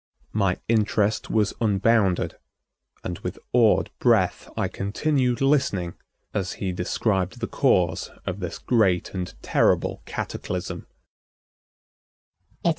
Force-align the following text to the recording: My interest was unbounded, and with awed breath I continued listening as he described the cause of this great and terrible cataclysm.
My 0.33 0.57
interest 0.67 1.29
was 1.29 1.53
unbounded, 1.61 2.33
and 3.03 3.19
with 3.19 3.37
awed 3.53 3.91
breath 3.99 4.49
I 4.57 4.67
continued 4.67 5.41
listening 5.41 5.93
as 6.33 6.53
he 6.53 6.71
described 6.71 7.39
the 7.39 7.45
cause 7.45 8.09
of 8.25 8.39
this 8.39 8.57
great 8.57 9.13
and 9.13 9.31
terrible 9.43 10.01
cataclysm. 10.07 10.87